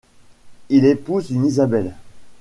[0.69, 1.93] Il épouse une Isabelle.